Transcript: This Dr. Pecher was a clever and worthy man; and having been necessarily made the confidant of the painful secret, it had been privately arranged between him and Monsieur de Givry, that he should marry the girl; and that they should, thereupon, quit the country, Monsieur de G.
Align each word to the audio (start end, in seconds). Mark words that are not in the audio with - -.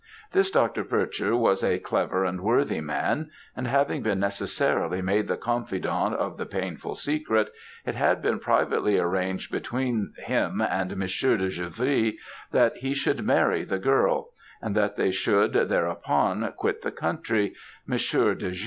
This 0.31 0.49
Dr. 0.49 0.83
Pecher 0.83 1.35
was 1.37 1.63
a 1.63 1.77
clever 1.77 2.25
and 2.25 2.41
worthy 2.41 2.81
man; 2.81 3.29
and 3.55 3.67
having 3.67 4.01
been 4.01 4.19
necessarily 4.19 4.99
made 4.99 5.27
the 5.27 5.37
confidant 5.37 6.15
of 6.15 6.37
the 6.37 6.47
painful 6.47 6.95
secret, 6.95 7.51
it 7.85 7.93
had 7.93 8.19
been 8.19 8.39
privately 8.39 8.97
arranged 8.97 9.51
between 9.51 10.13
him 10.25 10.59
and 10.59 10.97
Monsieur 10.97 11.37
de 11.37 11.49
Givry, 11.51 12.17
that 12.51 12.77
he 12.77 12.95
should 12.95 13.23
marry 13.23 13.63
the 13.63 13.77
girl; 13.77 14.31
and 14.59 14.73
that 14.75 14.95
they 14.97 15.11
should, 15.11 15.53
thereupon, 15.69 16.51
quit 16.57 16.81
the 16.81 16.89
country, 16.91 17.53
Monsieur 17.85 18.33
de 18.33 18.49
G. 18.53 18.59